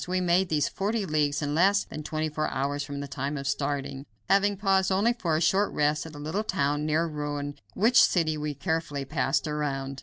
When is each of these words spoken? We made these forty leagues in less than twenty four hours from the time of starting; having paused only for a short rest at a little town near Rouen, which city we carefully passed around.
We 0.07 0.19
made 0.19 0.49
these 0.49 0.67
forty 0.67 1.05
leagues 1.05 1.43
in 1.43 1.53
less 1.53 1.83
than 1.83 2.01
twenty 2.01 2.27
four 2.27 2.47
hours 2.49 2.83
from 2.83 3.01
the 3.01 3.07
time 3.07 3.37
of 3.37 3.47
starting; 3.47 4.07
having 4.27 4.57
paused 4.57 4.91
only 4.91 5.13
for 5.13 5.37
a 5.37 5.41
short 5.41 5.71
rest 5.73 6.07
at 6.07 6.15
a 6.15 6.17
little 6.17 6.43
town 6.43 6.87
near 6.87 7.05
Rouen, 7.05 7.53
which 7.75 8.01
city 8.01 8.35
we 8.35 8.55
carefully 8.55 9.05
passed 9.05 9.47
around. 9.47 9.99